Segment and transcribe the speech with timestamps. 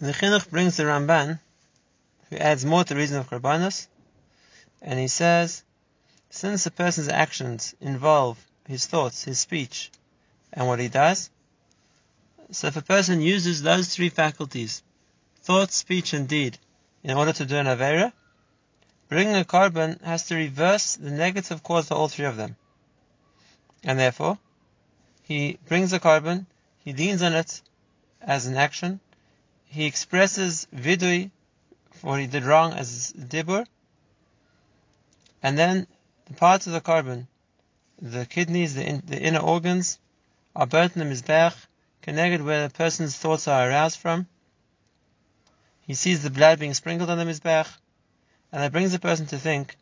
[0.00, 1.40] The Chinuch brings the Ramban,
[2.30, 3.88] who adds more to the reason of Karbanos,
[4.80, 5.64] and he says,
[6.30, 8.38] since a person's actions involve
[8.68, 9.90] his thoughts, his speech,
[10.52, 11.30] and what he does,
[12.52, 14.84] so if a person uses those three faculties,
[15.42, 16.58] thought, speech, and deed,
[17.02, 18.12] in order to do an Avera,
[19.08, 22.54] bringing a korban has to reverse the negative cause of all three of them.
[23.82, 24.38] And therefore,
[25.24, 26.46] he brings a korban,
[26.84, 27.62] he leans on it
[28.20, 29.00] as an action,
[29.68, 31.30] he expresses vidui
[31.98, 33.66] for he did wrong as dibur,
[35.42, 35.86] and then
[36.26, 37.26] the parts of the korban,
[38.00, 39.98] the kidneys, the, in, the inner organs,
[40.54, 41.54] are burnt in the mizbech,
[42.02, 44.26] connected where the person's thoughts are aroused from.
[45.82, 47.68] He sees the blood being sprinkled on the mizbech,
[48.52, 49.76] and that brings the person to think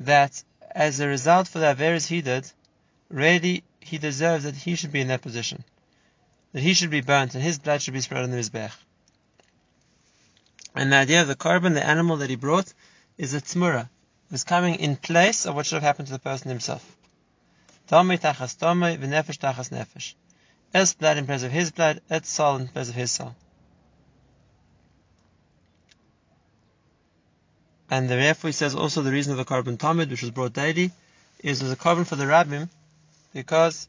[0.00, 2.50] that as a result for the averis he did,
[3.08, 5.62] really he deserves that he should be in that position
[6.54, 8.70] that he should be burnt and his blood should be spread on the Mizbech.
[10.74, 12.72] And the idea of the korban, the animal that he brought,
[13.18, 13.88] is a tmura,
[14.30, 16.96] is coming in place of what should have happened to the person himself.
[17.88, 20.14] Tomei tachas tomei, v'nefesh tachas nefesh.
[20.72, 23.34] Es blood in place of his blood, et soul in place of his soul.
[27.90, 30.92] And therefore he says also the reason of the korban tamid, which was brought daily,
[31.40, 32.68] is as a korban for the rabbim,
[33.32, 33.88] because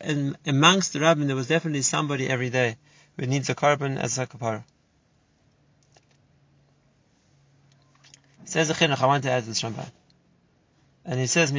[0.00, 2.76] in, amongst the rabbim, there was definitely somebody every day
[3.18, 4.64] who needs a korban as a kapara.
[8.44, 9.90] Says the chinuch, I want to add this Ramban.
[11.04, 11.50] And he says.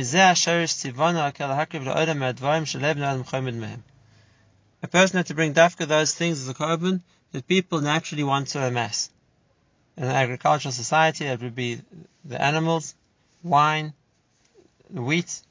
[4.83, 7.01] A person had to bring dafka those things as a korban
[7.31, 9.09] that people naturally want to amass.
[9.97, 11.81] In an agricultural society, it would be
[12.23, 12.95] the animals,
[13.43, 13.93] wine,
[14.89, 15.41] wheat,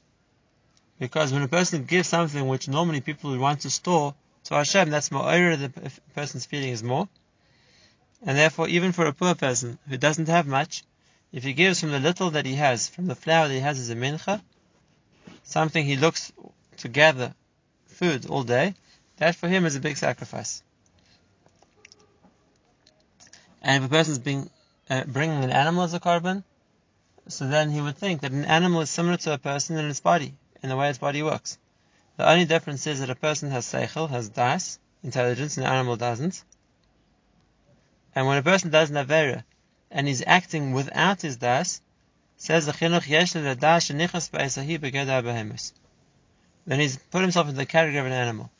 [0.99, 4.89] because when a person gives something which normally people would want to store to Hashem,
[4.89, 5.71] that's more the
[6.15, 7.07] person's feeling is more.
[8.25, 10.83] And therefore, even for a poor person who doesn't have much,
[11.31, 13.79] if he gives from the little that he has, from the flour that he has
[13.79, 14.41] as a mincha,
[15.43, 16.31] something he looks
[16.77, 17.33] to gather
[17.85, 18.73] food all day,
[19.17, 20.63] that for him is a big sacrifice.
[23.61, 24.49] And if a person is being,
[24.89, 26.43] uh, bringing an animal as a korban,
[27.27, 29.99] so then he would think that an animal is similar to a person in its
[29.99, 31.57] body in the way its body works.
[32.17, 35.95] The only difference is that a person has seichel, has das, intelligence, and an animal
[35.95, 36.43] doesn't.
[38.15, 39.43] And when a person does navera,
[39.91, 41.81] and he's acting without his das,
[42.37, 45.73] says the chinuch yesh das shenichas behemus.
[46.65, 48.51] Then he's put himself into the category of an animal.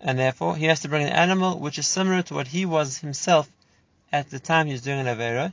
[0.00, 2.98] And therefore, he has to bring an animal which is similar to what he was
[2.98, 3.48] himself
[4.12, 5.52] at the time he was doing an avera,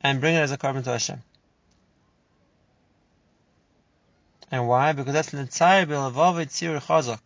[0.00, 1.22] and bring it as a korban to Hashem.
[4.50, 4.92] And why?
[4.92, 7.20] Because that's entire Bilavavid Tzir Chazak.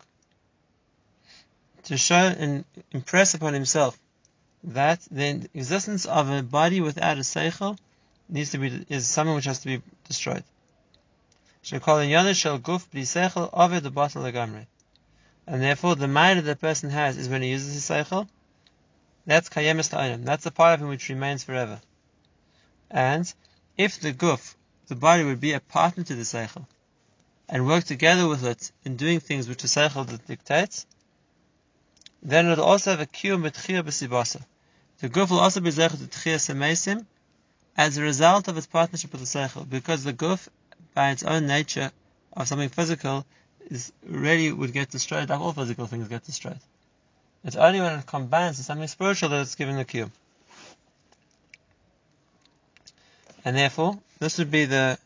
[1.85, 3.99] To show and impress upon himself
[4.65, 7.77] that the existence of a body without a seichel
[8.29, 10.45] needs to be is something which has to be destroyed.
[11.71, 11.81] And
[15.63, 18.29] therefore, the mind that the person has is when he uses his seichel.
[19.27, 20.25] That's kayemis ta'anim.
[20.25, 21.81] That's the part of him which remains forever.
[22.91, 23.33] And
[23.77, 24.55] if the guf,
[24.89, 26.67] the body, would be a partner to the seichel,
[27.49, 30.87] and work together with it in doing things which the Seichel dictates,
[32.23, 34.45] then it will also have a kiyum b'tchiyah b'sibasa.
[35.01, 37.05] The guf will also be zeichel to tchiyah
[37.77, 40.49] as a result of its partnership with the Seichel, because the guf,
[40.95, 41.91] by its own nature
[42.35, 43.27] of something physical,
[43.69, 46.61] is really would get destroyed, like all physical things get destroyed.
[47.45, 50.11] It's only when it combines with something spiritual that it's given the kiyum.
[53.45, 54.99] And therefore, this would be the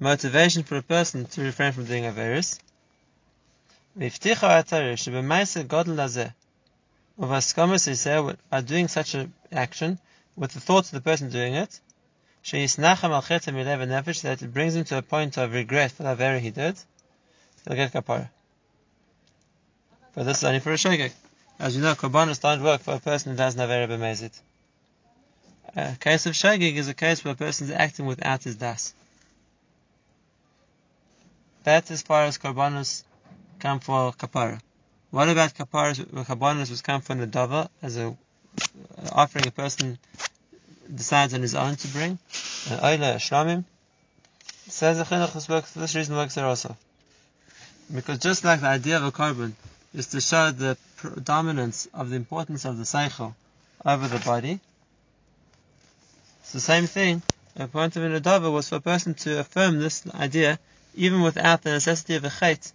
[0.00, 2.58] motivation for a person to refrain from doing Averis.
[3.94, 4.08] By
[8.62, 9.98] doing such an action,
[10.36, 11.80] with the thoughts of the person doing it,
[12.50, 16.78] that it brings him to a point of regret for the Avera he did,
[17.66, 18.30] he'll get kapara.
[20.14, 21.12] But this is only for a shogeg.
[21.58, 24.30] As you know, korbanos don't work for a person who does an Avera.
[25.76, 28.94] A case of shogeg is a case where a person is acting without his das.
[31.62, 33.04] That's as far as karbanos
[33.58, 34.60] come for kapara.
[35.10, 38.14] What about kaparas, karbanos which come from the dava as a uh,
[39.12, 39.98] offering a person
[40.92, 42.18] decides on his own to bring?
[42.70, 43.64] An oila shlamim
[44.68, 45.72] says the chinuch works.
[45.72, 46.76] This reason works there also,
[47.94, 49.52] because just like the idea of a korban
[49.92, 50.78] is to show the
[51.22, 53.34] dominance of the importance of the seichel
[53.84, 54.60] over the body.
[56.42, 57.22] It's the same thing.
[57.56, 60.58] The point of an adava was for a person to affirm this idea
[60.94, 62.72] even without the necessity of a chait,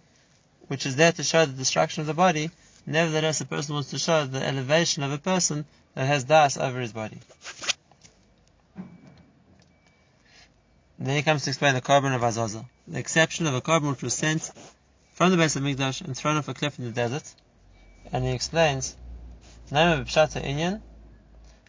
[0.68, 2.50] which is there to show the destruction of the body,
[2.86, 6.80] Nevertheless, a person wants to show the elevation of a person that has das over
[6.80, 7.20] his body.
[10.98, 14.02] then he comes to explain the korban of Azazel, the exception of a korban which
[14.02, 14.50] was sent
[15.12, 17.34] from the Beis HaMikdash and thrown off a cliff in the desert.
[18.12, 18.96] And he explains,
[19.70, 20.80] Name of Pshata Inyan,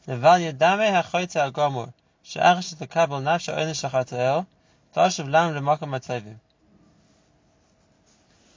[0.07, 4.45] Neval Yadame HaChoyte HaGomor, She'ach Shetakabel Nafsha Oyne Shachateel,
[4.97, 5.11] A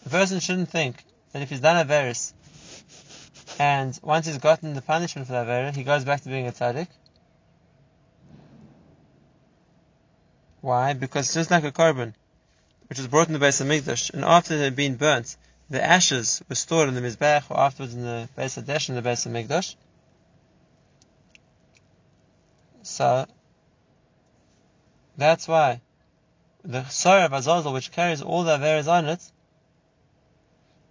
[0.08, 2.32] person shouldn't think that if he's done a veris
[3.58, 6.52] and once he's gotten the punishment for that Avera, he goes back to being a
[6.52, 6.88] tzaddik.
[10.62, 10.94] Why?
[10.94, 12.14] Because just like a korban,
[12.88, 15.36] which was brought in the Beis HaMikdash, and after it had been burnt,
[15.68, 18.94] the ashes were stored in the Mizbech, or afterwards in the base of Desh, in
[18.94, 19.74] the Beis HaMikdash.
[22.82, 23.26] So,
[25.18, 25.82] that's why
[26.64, 29.20] the Sorah of Azazel, which carries all the Averas on it,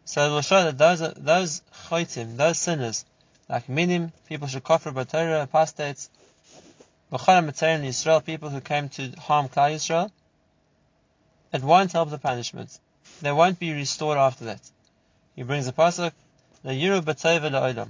[0.06, 3.06] so it will show that those those choitim, those sinners,
[3.48, 6.10] like minim, people should kofar b'Torah, apostates,
[7.12, 10.12] v'chol in Israel, people who came to harm Klal Yisrael,
[11.54, 12.80] it won't help the punishment.
[13.22, 14.62] They won't be restored after that.
[15.36, 16.14] He brings a pasuk,
[16.64, 17.90] the yiru b'tova la'olam,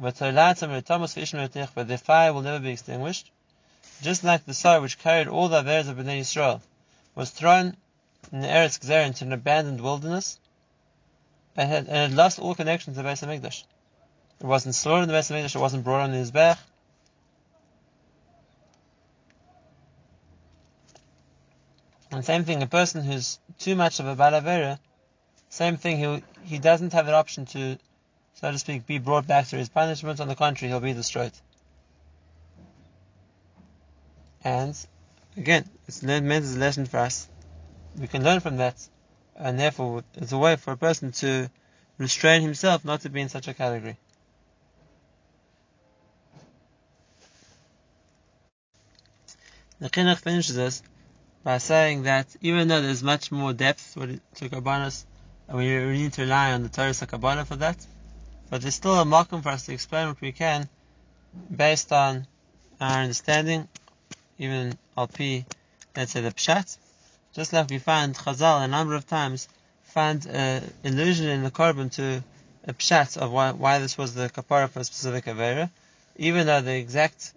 [0.00, 3.30] v'tolatam v'tomas v'ishmer but their fire will never be extinguished.
[4.02, 6.60] Just like the Sar which carried all the Averes of Bnei Yisrael
[7.16, 7.76] was thrown
[8.30, 10.38] in the Eretz Gzer into an abandoned wilderness,
[11.56, 13.64] and had, and had lost all connection to the Beis Hamikdash.
[14.38, 15.56] It wasn't slaughtered in the Beis Hamikdash.
[15.56, 16.58] It wasn't brought on the Mizbech.
[22.12, 24.78] And same thing, a person who's too much of a balavera,
[25.48, 27.78] same thing, he he doesn't have an option to,
[28.34, 30.20] so to speak, be brought back to his punishment.
[30.20, 31.32] On the contrary, he'll be destroyed.
[34.44, 34.76] And
[35.36, 37.28] again, it's meant as a lesson for us.
[37.98, 38.76] We can learn from that
[39.38, 41.50] and therefore it's a way for a person to
[41.98, 43.96] restrain himself not to be in such a category.
[49.78, 50.82] The Chinuch finishes this
[51.44, 53.94] by saying that even though there's much more depth
[54.36, 54.90] to Kabbalah,
[55.48, 57.76] and we really need to rely on the Torah Kabbalah for that,
[58.48, 60.68] but there's still a makom for us to explain what we can
[61.54, 62.26] based on
[62.80, 63.68] our understanding,
[64.38, 65.44] even Alpi,
[65.96, 66.76] let's say the Pshat,
[67.34, 69.48] just like we find Chazal a number of times
[69.96, 72.22] find uh, illusion in the korban to
[72.66, 75.70] a pshat of why, why this was the kapara for a specific avera,
[76.16, 77.32] even though the exact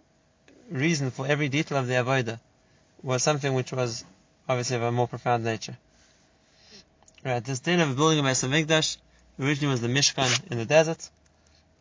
[0.70, 2.38] reason for every detail of the avodah
[3.02, 4.04] was something which was
[4.50, 5.78] obviously of a more profound nature.
[7.24, 8.98] Right, this din of building a Beis
[9.40, 11.10] originally was the Mishkan in the desert.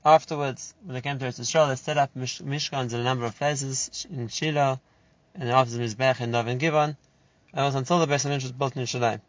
[0.04, 4.06] Afterwards, when they came to Israel, they set up Mishkans in a number of places,
[4.10, 4.78] in Shiloh,
[5.38, 6.96] and after the Mizbech in Dov and and
[7.54, 9.20] it was until the Beis Hamikdash was built in Yerushalayim.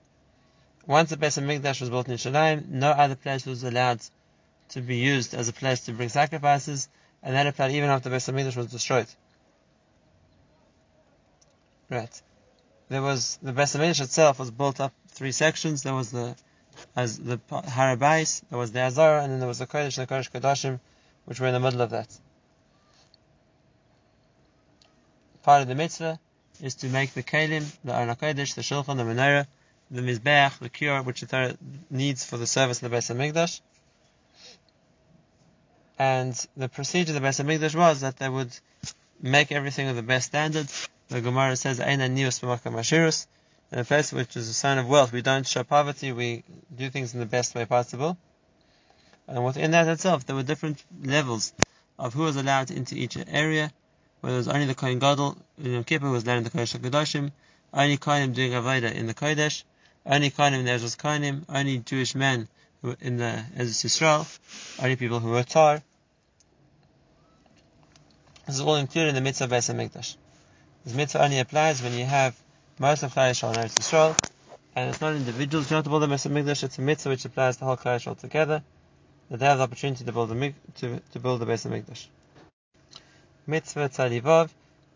[0.86, 4.02] Once the Beis Hamikdash was built in Yerushalayim, no other place was allowed
[4.70, 6.90] to be used as a place to bring sacrifices,
[7.24, 9.08] and that applied even after the Beis Hamikdash was destroyed.
[11.90, 12.22] Right.
[12.90, 15.84] There was the Beis Hamikdash itself was built up three sections.
[15.84, 16.36] There was the
[16.96, 20.14] as the Harabais, there was the Azara, and then there was the Kodesh and the
[20.14, 20.80] Kodesh Kodashim,
[21.26, 22.08] which were in the middle of that.
[25.44, 26.20] Part of the mitzvah
[26.62, 28.14] is to make the kelim, the Aron the
[28.44, 29.48] Shulchan, the Menorah,
[29.90, 31.58] the Mizbeach, the Kior, which the Torah
[31.90, 33.62] needs for the service of the Beis HaMikdash.
[35.98, 38.52] And the procedure of the Beis HaMikdash was that they would
[39.22, 40.68] make everything of the best standard.
[41.08, 43.26] The Gemara says, Eina nius b'makam ashirus.
[43.72, 46.44] In a place which is a sign of wealth, we don't show poverty, we
[46.76, 48.18] do things in the best way possible.
[49.28, 51.54] And within that itself, there were different levels
[51.98, 53.72] of who was allowed into each area
[54.22, 57.32] where there was only the Kohen Gadol in Yom Kippur was learning the Kodesh HaKadoshim,
[57.74, 59.64] only Kohenim doing Avodah in the Kodesh,
[60.06, 62.48] only Kohenim in the Ezra's Kohenim, only Jewish men
[63.00, 64.40] in the Ezra's Yisrael,
[64.84, 65.82] only people who were Tar.
[68.46, 70.18] This is all included in the mitzvah Beis HaMikdash.
[70.84, 72.36] This mitzvah only applies when you have
[72.78, 74.18] most of Klal Yisrael in Eretz Yisrael,
[74.76, 77.24] and it's not individuals who have to build the Beis HaMikdash, it's a mitzvah which
[77.24, 78.64] applies to the whole Yisrael together,
[79.30, 82.08] that they have the opportunity to build the, to, to build the Beis HaMikdash
[83.50, 84.50] mitzvah tzadivov,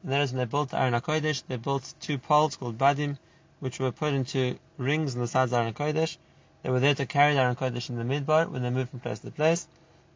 [0.03, 3.17] and that is when they built Aron HaKodesh, they built two poles called badim,
[3.59, 6.17] which were put into rings on the sides of Aron HaKodesh.
[6.61, 9.19] They were there to carry Aron HaKodesh in the midbar when they moved from place
[9.19, 9.67] to place.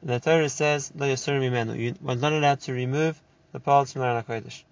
[0.01, 3.19] And the Torah says, Lo Yasur Mimenu, you were not allowed to remove
[3.51, 4.63] the poles from Aron HaKodesh.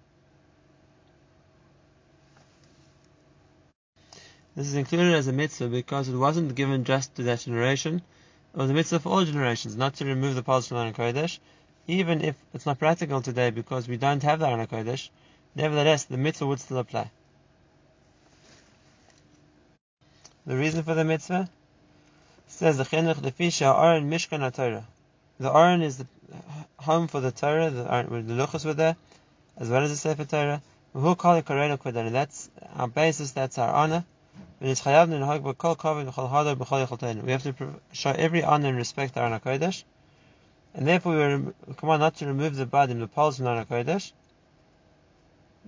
[4.54, 8.00] This is included as a mitzvah because it wasn't given just to that generation.
[8.54, 11.38] It was a mitzvah for all generations, not to remove the poles from Aron Kodesh,
[11.86, 15.08] even if it's not practical today because we don't have the Aron Kodesh,
[15.54, 17.10] nevertheless the mitzvah would still apply.
[20.46, 21.48] The reason for the mitzvah?
[22.48, 24.86] says the chinuch the fisha aron mishkan Torah.
[25.38, 26.06] The aron is the
[26.78, 27.70] home for the Torah.
[27.70, 28.96] The aron, the luchos were there,
[29.58, 30.62] as well as the sefer Torah.
[30.94, 32.10] Who call it korena kodan?
[32.12, 33.32] That's our basis.
[33.32, 34.04] That's our honor.
[34.58, 34.94] We have to
[37.92, 39.84] show every honor and respect to Arna Kodesh,
[40.76, 41.42] and therefore we are
[41.78, 44.12] commanded not to remove the badim, the poles from Arna Kodesh,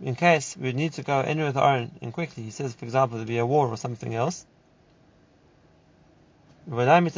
[0.03, 2.43] in case we need to go anywhere with the Aron and quickly.
[2.43, 4.45] He says, for example, there be a war or something else.
[6.67, 7.11] Maybe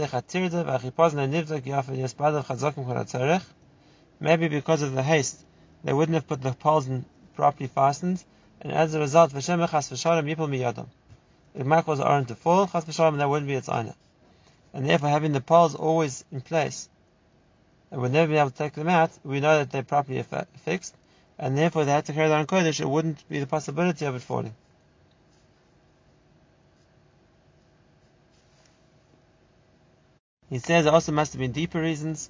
[4.48, 5.44] because of the haste,
[5.82, 7.04] they wouldn't have put the poles in
[7.34, 8.22] properly fastened,
[8.60, 9.70] and as a result, if might
[11.84, 13.94] cause the Aron to fall, that wouldn't be its honor.
[14.72, 16.88] And therefore, having the poles always in place,
[17.90, 20.24] and we'd never be able to take them out, we know that they're properly
[20.64, 20.94] fixed,
[21.38, 24.14] and therefore they had to carry the Aron Kodesh, it wouldn't be the possibility of
[24.14, 24.54] it falling.
[30.48, 32.28] He says there also must have been deeper reasons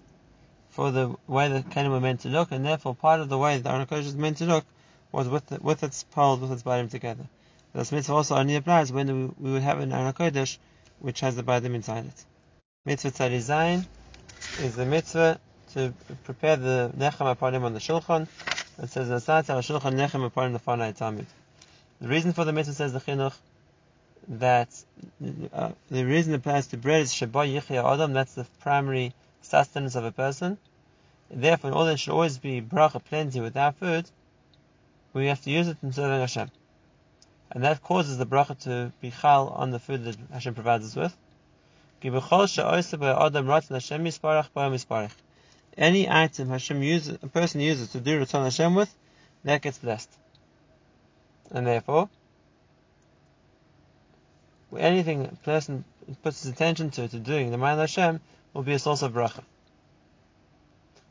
[0.68, 3.58] for the way the Canaan were meant to look, and therefore part of the way
[3.58, 4.64] the Aron Kodesh was meant to look
[5.12, 7.24] was with the, with its poles, with its badim together.
[7.72, 10.58] This mitzvah also only applies when we, we would have an Aron Kodesh
[11.00, 12.24] which has the badim inside it.
[12.84, 13.86] Mitzvah Tzadizayin
[14.62, 15.40] is the mitzvah
[15.74, 18.28] to prepare the nechem him on the shulchan.
[18.82, 21.26] It says the shulchan nechem upon the fanai tamid.
[22.00, 23.34] The reason for the mitzvah says the chinuch
[24.28, 24.68] that
[25.52, 28.12] uh, the reason it applies to bread is shabbat yichya adam.
[28.12, 30.58] That's the primary sustenance of a person.
[31.30, 34.10] Therefore, order there should always be bracha plenty with our food,
[35.12, 36.50] we have to use it in serving Hashem.
[37.52, 40.96] And that causes the bracha to be chal on the food that Hashem provides us
[40.96, 41.16] with.
[45.76, 48.94] Any item Hashem uses, a person uses to do Ratzon Hashem with,
[49.44, 50.10] that gets blessed.
[51.50, 52.08] And therefore,
[54.76, 55.84] anything a person
[56.22, 58.20] puts his attention to, to doing the mind Hashem,
[58.52, 59.42] will be a source of bracha.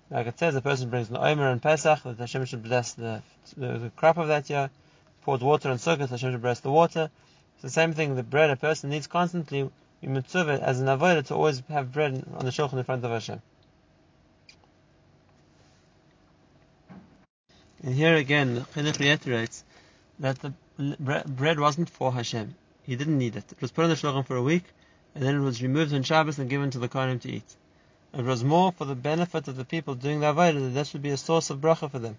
[0.09, 3.21] Like it says, a person brings an Omer and Pesach, that Hashem should bless the,
[3.55, 4.69] the, crop of that year,
[5.21, 7.11] poured water and Sukkot, Hashem should bless the water.
[7.55, 9.69] It's the same thing, the bread a person needs constantly,
[10.01, 13.11] be mitzvah as an avodah to always have bread on the shulchan in front of
[13.11, 13.41] Hashem.
[17.81, 19.63] And here again, the Chinuch reiterates
[20.19, 20.53] that the
[20.97, 22.55] bread wasn't for Hashem.
[22.83, 23.51] He didn't need it.
[23.51, 24.65] It was put on the shulchan for a week,
[25.15, 27.55] and then it was removed on Shabbos and given to the Kohanim to eat.
[28.13, 31.01] It was more for the benefit of the people doing the avodah that this would
[31.01, 32.17] be a source of bracha for them.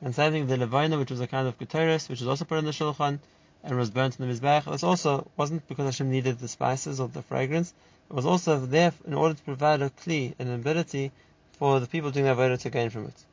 [0.00, 2.58] And same thing, the levina, which was a kind of keteris, which was also put
[2.58, 3.20] on the shulchan
[3.62, 4.64] and was burnt in the mizbech.
[4.64, 7.72] This also wasn't because Hashem needed the spices or the fragrance.
[8.10, 11.12] It was also there in order to provide a kli, an ability
[11.52, 13.24] for the people doing the avodah to gain from it.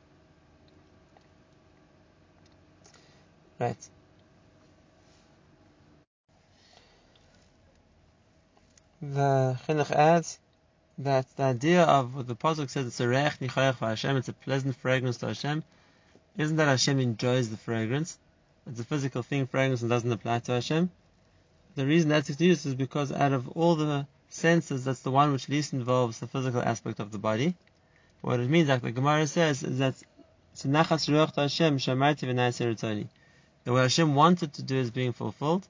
[3.58, 3.88] Right.
[9.00, 10.38] The chinuch adds
[10.98, 14.28] that the idea of what the pasuk says it's a reich nichayach for Hashem, it's
[14.28, 15.62] a pleasant fragrance to Hashem,
[16.38, 18.18] isn't that Hashem enjoys the fragrance?
[18.66, 20.90] It's a physical thing, fragrance, and doesn't apply to Hashem.
[21.76, 25.48] The reason that's used is because out of all the senses, that's the one which
[25.48, 27.54] least involves the physical aspect of the body.
[28.20, 29.94] What it means, like the Gemara says, is that
[30.54, 31.78] Sanachas Roch to Hashem
[33.66, 35.66] that what Hashem wanted to do is being fulfilled.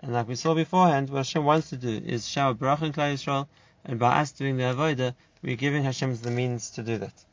[0.00, 3.14] And like we saw beforehand, what Hashem wants to do is shower bracha in Klal
[3.14, 3.48] Yisrael,
[3.82, 7.24] and by us doing the avodah, we're giving Hashem the means to do that.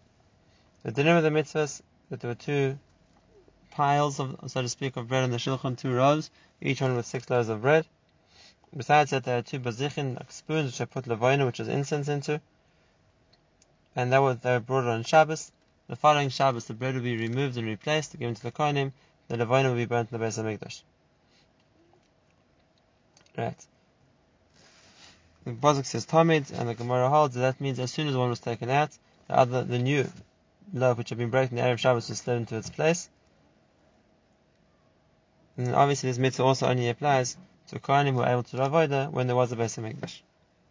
[0.83, 2.79] The dinner of the mitzvahs, that there were two
[3.71, 7.05] piles of, so to speak, of bread on the shulchan, two rows, each one with
[7.05, 7.85] six loaves of bread.
[8.75, 12.07] Besides that, there are two bazichin, like spoons, which I put levina, which is incense
[12.07, 12.39] into,
[13.93, 15.51] and that was they were brought on Shabbos.
[15.89, 18.93] The following Shabbos, the bread will be removed and replaced, given to the kohanim,
[19.27, 20.81] the Levina will be burnt in the Beis Hamikdash.
[23.37, 23.65] Right.
[25.45, 28.29] The Pasuk says Tamid, and the Gemara holds that, that means as soon as one
[28.29, 28.89] was taken out,
[29.27, 30.09] the other, the new
[30.73, 33.09] loaf which had been broken the Erev Shabbos was slid into its place.
[35.55, 37.37] And obviously this mitzvah also only applies
[37.69, 40.21] to Kohanim who were able to avoid it when there was a Beis Hamikdash.